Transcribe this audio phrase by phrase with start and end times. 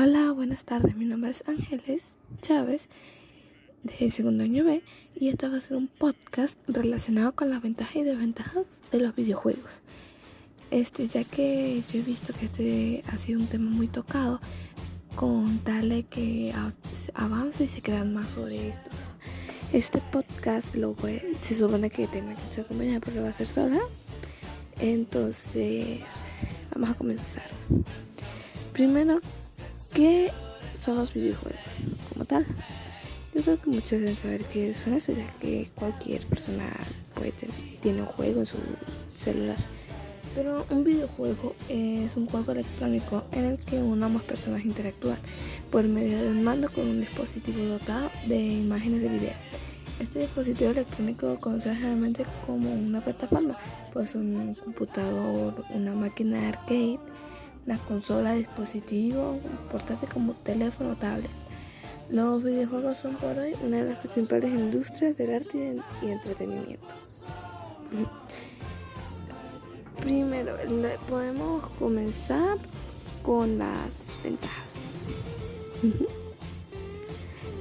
[0.00, 0.94] Hola, buenas tardes.
[0.94, 2.04] Mi nombre es Ángeles
[2.40, 2.86] Chávez
[3.82, 4.80] de segundo año B
[5.16, 9.16] y este va a ser un podcast relacionado con las ventajas y desventajas de los
[9.16, 9.72] videojuegos.
[10.70, 14.40] Este, ya que yo he visto que este ha sido un tema muy tocado,
[15.16, 16.54] con tal de que
[17.14, 18.94] avance y se crean más sobre estos.
[19.72, 23.48] Este podcast lo voy, se supone que tiene que ser acompañado pero va a ser
[23.48, 23.80] sola.
[24.78, 26.04] Entonces,
[26.70, 27.50] vamos a comenzar.
[28.72, 29.20] Primero
[29.98, 30.30] ¿Qué
[30.80, 31.58] son los videojuegos
[32.12, 32.46] como tal?
[33.34, 36.70] Yo creo que muchos deben saber qué son eso, ya que cualquier persona
[37.14, 38.58] puede tener, tiene un juego en su
[39.16, 39.56] celular.
[40.36, 45.18] Pero un videojuego es un juego electrónico en el que una o más personas interactúan
[45.68, 49.34] por medio de un mando con un dispositivo dotado de imágenes de video.
[49.98, 53.58] Este dispositivo electrónico conoce generalmente como una plataforma,
[53.92, 57.00] pues un computador, una máquina de arcade,
[57.68, 59.38] la consola, dispositivo,
[59.70, 61.30] portátil como teléfono tablet.
[62.10, 66.94] Los videojuegos son por hoy una de las principales industrias del arte y entretenimiento.
[70.00, 70.56] Primero,
[71.10, 72.56] podemos comenzar
[73.22, 74.70] con las ventajas.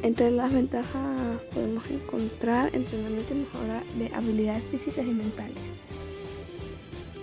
[0.04, 5.58] Entre las ventajas podemos encontrar entrenamiento y mejora de habilidades físicas y mentales.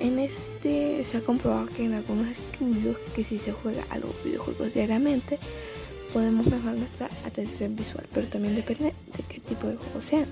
[0.00, 4.12] En este se ha comprobado que en algunos estudios que si se juega a los
[4.24, 5.38] videojuegos diariamente
[6.12, 10.26] podemos mejorar nuestra atención visual, pero también depende de qué tipo de juego sean.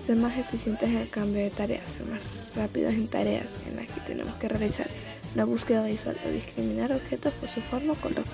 [0.00, 2.20] Ser más eficientes en el cambio de tareas, ser más
[2.56, 4.88] rápidos en tareas en las que tenemos que realizar
[5.34, 8.24] una búsqueda visual o discriminar objetos por su forma o color.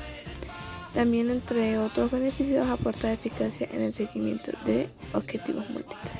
[0.94, 6.14] También, entre otros beneficios, aporta eficacia en el seguimiento de objetivos múltiples.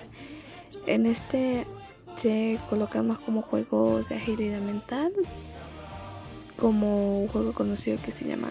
[0.87, 1.67] En este
[2.17, 5.13] se colocan más como juegos de agilidad mental,
[6.57, 8.51] como un juego conocido que se llama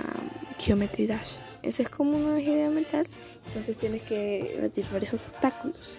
[0.59, 1.37] Geometry Dash.
[1.63, 3.07] Ese es como una agilidad mental,
[3.47, 5.95] entonces tienes que batir varios obstáculos.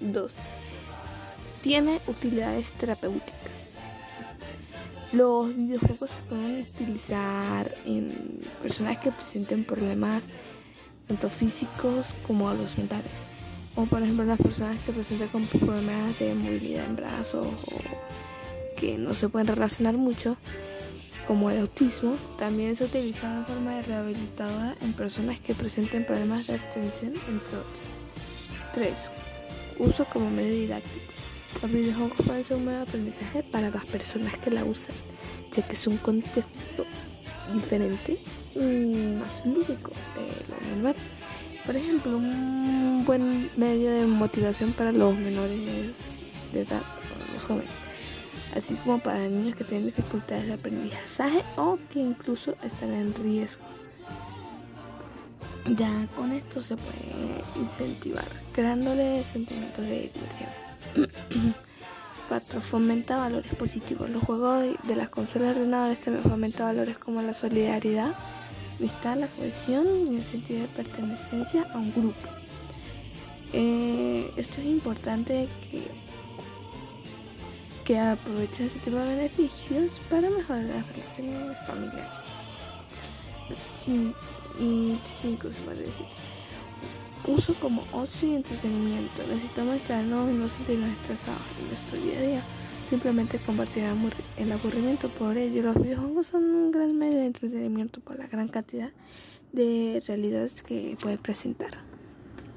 [0.00, 0.32] Dos,
[1.60, 3.34] tiene utilidades terapéuticas.
[5.12, 10.22] Los videojuegos se pueden utilizar en personas que presenten problemas
[11.06, 13.37] tanto físicos como los mentales
[13.78, 18.98] o por ejemplo las personas que presentan con problemas de movilidad en brazos o que
[18.98, 20.36] no se pueden relacionar mucho,
[21.28, 26.48] como el autismo, también se utiliza en forma de rehabilitadora en personas que presenten problemas
[26.48, 27.64] de atención, entre otros.
[28.72, 28.98] 3.
[29.78, 31.12] Uso como medio didáctico.
[31.62, 34.94] Los videojuegos pueden ser un medio de aprendizaje para las personas que la usan,
[35.52, 36.84] ya que es un contexto
[37.52, 38.18] diferente,
[38.56, 40.96] más lúdico de lo normal.
[41.68, 45.60] Por ejemplo, un buen medio de motivación para los menores
[46.50, 46.80] de edad,
[47.34, 47.68] los jóvenes,
[48.56, 53.62] así como para niños que tienen dificultades de aprendizaje o que incluso están en riesgo.
[55.66, 58.24] Ya con esto se puede incentivar,
[58.54, 60.48] creándole sentimientos de diversión.
[62.30, 62.62] 4.
[62.62, 64.08] Fomenta valores positivos.
[64.08, 68.14] Los juegos de las consolas ordenadoras también fomentan valores como la solidaridad,
[68.80, 72.28] está la cohesión y el sentido de pertenencia a un grupo.
[73.52, 75.88] Eh, esto es importante que,
[77.84, 82.28] que aprovechen ese tipo de beneficios para mejorar las relaciones familiares.
[85.22, 86.06] 5 se puede decir.
[87.26, 89.22] Uso como ocio y entretenimiento.
[89.26, 92.44] Necesitamos distraernos y no sentirnos estresados en nuestro día a día
[92.88, 93.84] simplemente compartir
[94.36, 95.08] el aburrimiento.
[95.08, 98.90] Por ello, los videojuegos son un gran medio de entretenimiento por la gran cantidad
[99.52, 101.70] de realidades que puede presentar.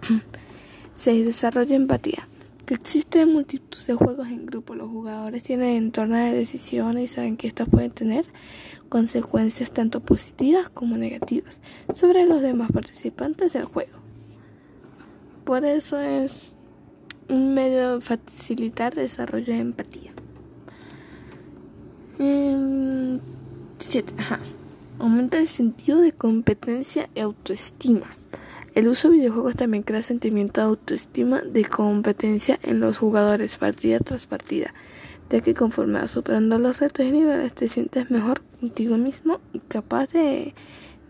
[0.93, 1.25] 6.
[1.25, 2.27] Desarrollo empatía.
[2.65, 4.75] Que existe multitud de juegos en grupo.
[4.75, 8.25] Los jugadores tienen entorno de decisiones y saben que estos pueden tener
[8.89, 11.59] consecuencias tanto positivas como negativas
[11.93, 13.99] sobre los demás participantes del juego.
[15.43, 16.53] Por eso es
[17.29, 20.10] un medio de facilitar desarrollo de empatía.
[22.21, 24.13] 7.
[24.99, 28.05] Aumenta el sentido de competencia y autoestima.
[28.75, 33.97] El uso de videojuegos también crea sentimiento de autoestima, de competencia en los jugadores partida
[33.99, 34.71] tras partida,
[35.31, 39.59] ya que conforme vas superando los retos y niveles te sientes mejor contigo mismo y
[39.59, 40.53] capaz de,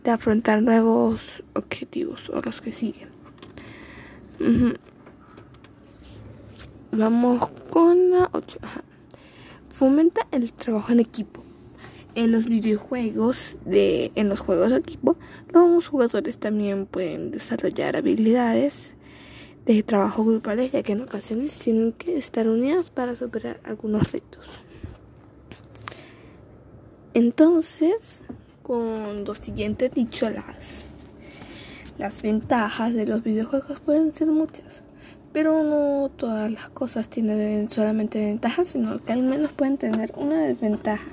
[0.06, 3.10] afrontar nuevos objetivos o los que siguen.
[6.94, 8.60] Vamos con la 8.
[9.82, 11.42] Fomenta el trabajo en equipo.
[12.14, 15.16] En los videojuegos, de, en los juegos de equipo,
[15.52, 18.94] los jugadores también pueden desarrollar habilidades
[19.66, 24.46] de trabajo grupales, ya que en ocasiones tienen que estar unidos para superar algunos retos.
[27.16, 28.22] Entonces,
[28.62, 30.86] con lo siguiente dicho, las,
[31.98, 34.84] las ventajas de los videojuegos pueden ser muchas.
[35.34, 40.42] Pero no todas las cosas tienen solamente ventajas, sino que al menos pueden tener una
[40.42, 41.08] desventaja.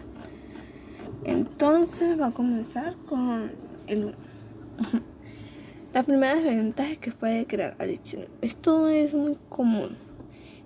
[1.24, 3.50] Entonces va a comenzar con
[3.86, 4.12] el 1.
[5.94, 8.26] La primera desventaja es que puede crear adicción.
[8.42, 9.96] Esto es muy común.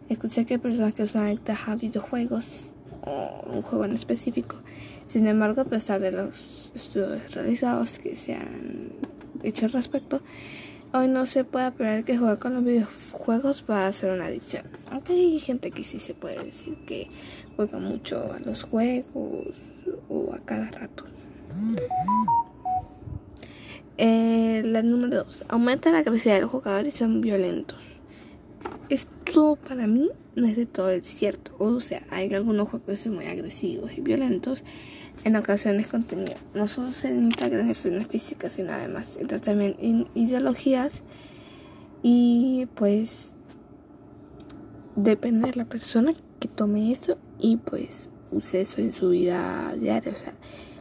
[0.09, 2.65] Escuché que personas que son adictas a videojuegos
[3.05, 4.57] o un juego en específico.
[5.07, 8.93] Sin embargo, a pesar de los estudios realizados que se han
[9.43, 10.21] hecho al respecto,
[10.93, 14.65] hoy no se puede esperar que jugar con los videojuegos va a ser una adicción.
[14.91, 17.09] Aunque hay gente que sí se puede decir que
[17.56, 19.56] juega mucho a los juegos
[20.09, 21.05] o a cada rato.
[23.99, 25.44] Eh, la número 2.
[25.49, 27.92] Aumenta la agresividad de los jugadores y son violentos.
[29.27, 31.53] Esto para mí no es de todo el cierto.
[31.59, 34.65] O sea, hay algunos juegos que son muy agresivos y violentos.
[35.25, 36.35] En ocasiones contenido.
[36.55, 41.03] No solo se necesita agresiones físicas, sino además entra también en ideologías.
[42.03, 43.35] Y pues
[44.97, 50.13] depende de la persona que tome eso y pues use eso en su vida diaria.
[50.13, 50.35] O sea,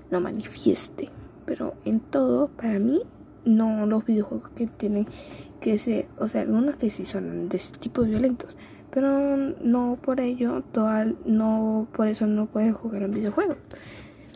[0.09, 1.09] lo manifieste.
[1.45, 3.01] Pero en todo, para mí,
[3.45, 5.07] no los videojuegos que tienen
[5.59, 8.57] que ser, o sea, algunos que sí son de ese tipo violentos,
[8.91, 13.55] pero no por ello, total, no por eso no puedes jugar un videojuego,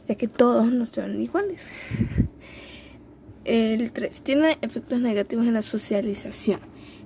[0.07, 1.66] ya que todos no son iguales.
[3.46, 6.60] El 3 tiene efectos negativos en la socialización.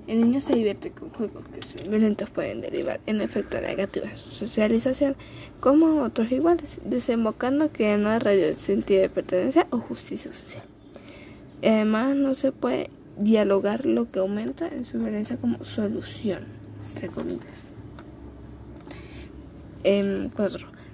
[0.07, 4.17] El niño se divierte con juegos que son violentos pueden derivar en efectos negativos en
[4.17, 5.15] su socialización,
[5.59, 10.63] como otros iguales, desembocando que no hay sentido de pertenencia o justicia social.
[11.63, 16.43] Además, no se puede dialogar lo que aumenta en su violencia como solución,
[16.93, 17.69] entre comillas.
[19.83, 19.83] 4.
[19.83, 20.29] Em,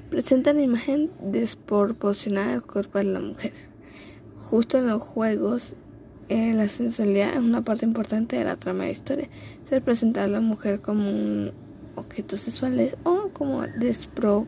[0.09, 3.53] presenta la imagen desproporcionada del cuerpo de la mujer.
[4.49, 5.73] Justo en los juegos,
[6.29, 9.29] eh, la sensualidad es una parte importante de la trama de historia.
[9.69, 11.51] Se presenta a la mujer como un
[11.95, 14.47] objeto sexual o como despro,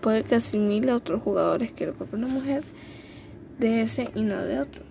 [0.00, 2.64] puede que asimile a otros jugadores que cuerpo de una mujer
[3.58, 4.82] de ese y no de otro.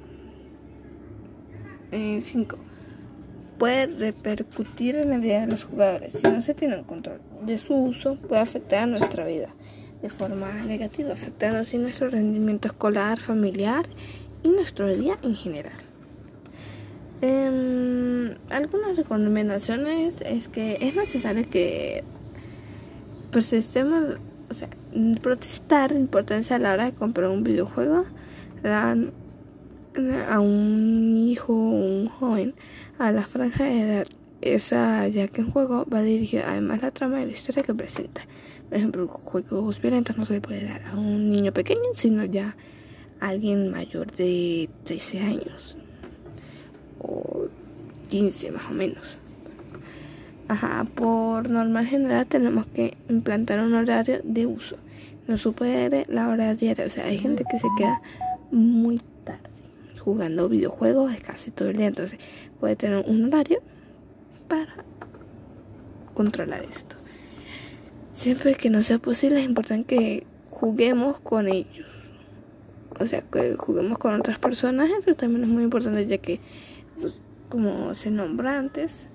[1.91, 2.55] 5.
[2.55, 2.59] Eh,
[3.57, 6.13] puede repercutir en la vida de los jugadores.
[6.13, 9.49] Si no se tiene un control de su uso, puede afectar a nuestra vida
[10.03, 13.85] de forma negativa, afectando así nuestro rendimiento escolar, familiar
[14.43, 15.79] y nuestro día en general.
[17.21, 22.03] Em, algunas recomendaciones es que es necesario que
[23.35, 24.17] persistemos,
[24.49, 24.69] o sea,
[25.21, 28.05] protestar importancia a la hora de comprar un videojuego
[28.63, 29.11] dan
[30.29, 32.53] a un hijo o un joven
[32.97, 34.07] a la franja de edad.
[34.39, 38.21] Esa, ya que un juego va dirigido además la trama de la historia que presenta.
[38.69, 42.55] Por ejemplo, juegos violentos no se le puede dar a un niño pequeño, sino ya
[43.19, 45.75] a alguien mayor de 13 años
[46.99, 47.47] o
[48.07, 49.17] 15 más o menos.
[50.47, 54.77] Ajá, por normal general tenemos que implantar un horario de uso.
[55.27, 56.85] No supere la hora diaria.
[56.85, 58.01] O sea, hay gente que se queda
[58.51, 59.49] muy tarde
[59.99, 61.87] jugando videojuegos casi todo el día.
[61.87, 62.19] Entonces
[62.59, 63.61] puede tener un horario
[64.47, 64.75] para
[66.13, 66.95] controlar esto.
[68.11, 71.89] Siempre que no sea posible es importante que juguemos con ellos.
[72.99, 76.39] O sea, que juguemos con otras personas, pero también es muy importante ya que,
[77.01, 77.17] pues,
[77.49, 79.07] como se nombra antes,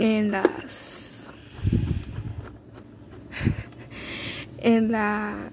[0.00, 1.28] en las
[4.58, 5.50] en la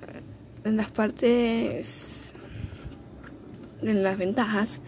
[0.64, 2.32] en las partes
[3.82, 4.80] en las ventajas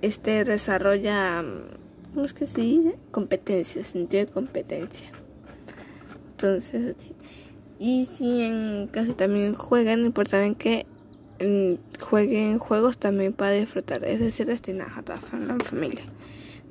[0.00, 1.44] este desarrolla
[2.14, 5.10] ¿cómo es que se competencia sentido de competencia.
[6.30, 6.94] Entonces
[7.80, 10.86] y si en casi también juegan importante que
[12.00, 16.04] jueguen juegos también para disfrutar es decir destinados a toda la familia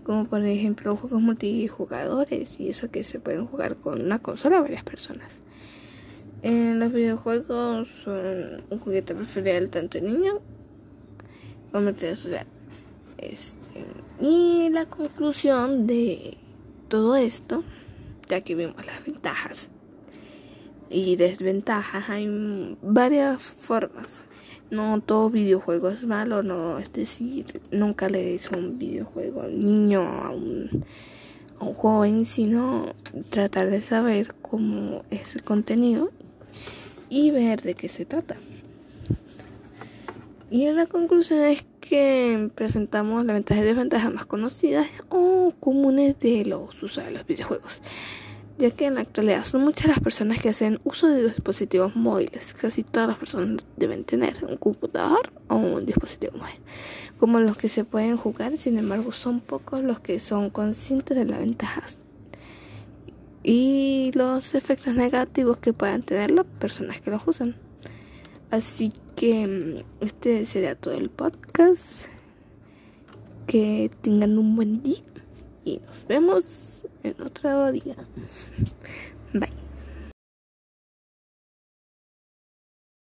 [0.04, 4.62] como por ejemplo juegos multijugadores y eso que se pueden jugar con una consola a
[4.62, 5.38] varias personas.
[6.42, 10.40] En los videojuegos son un juguete preferido tanto de niño
[11.72, 12.48] como de social.
[13.18, 13.86] Este,
[14.20, 16.38] y la conclusión de
[16.90, 17.64] todo esto,
[18.28, 19.70] ya que vimos las ventajas
[20.92, 24.24] y desventajas, hay varias formas
[24.72, 30.02] no todo videojuego es malo, no, es decir, nunca le hizo un videojuego al niño,
[30.02, 30.86] a un,
[31.60, 32.86] a un joven, sino
[33.30, 36.10] tratar de saber cómo es el contenido
[37.10, 38.38] y ver de qué se trata.
[40.50, 46.46] Y la conclusión es que presentamos las ventajas y desventajas más conocidas o comunes de
[46.46, 47.82] los usuarios de los videojuegos,
[48.62, 52.54] ya que en la actualidad son muchas las personas que hacen uso de dispositivos móviles.
[52.54, 56.60] Casi todas las personas deben tener un computador o un dispositivo móvil,
[57.18, 61.26] como los que se pueden jugar, sin embargo son pocos los que son conscientes de
[61.26, 62.00] las ventajas
[63.44, 67.56] y los efectos negativos que puedan tener las personas que los usan.
[68.52, 72.06] Así que mm, este sería todo el podcast.
[73.48, 75.02] Que tengan un buen día
[75.66, 76.71] y nos vemos
[77.04, 77.96] en otro día.